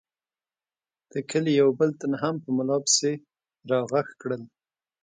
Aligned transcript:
د 1.11 1.13
کلي 1.29 1.51
یو 1.61 1.69
بل 1.79 1.89
تن 1.99 2.11
هم 2.21 2.35
په 2.43 2.49
ملا 2.57 2.77
پسې 2.83 3.11
را 3.69 3.79
غږ 3.91 4.07
کړل. 4.21 4.41